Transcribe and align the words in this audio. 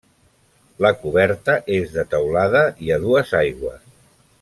La 0.85 0.91
coberta 1.01 1.57
és 1.77 1.93
de 1.99 2.07
teulada 2.15 2.65
i 2.87 2.93
a 2.97 3.01
dues 3.09 3.39
aigües. 3.45 3.89